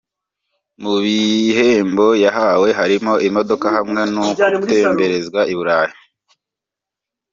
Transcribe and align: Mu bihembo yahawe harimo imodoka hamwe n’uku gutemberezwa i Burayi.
Mu 0.81 0.95
bihembo 1.03 2.07
yahawe 2.23 2.67
harimo 2.79 3.13
imodoka 3.27 3.65
hamwe 3.75 4.01
n’uku 4.13 4.43
gutemberezwa 4.59 5.41
i 5.53 5.55
Burayi. 5.57 5.95